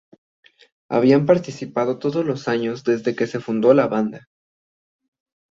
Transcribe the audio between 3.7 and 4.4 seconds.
la banda.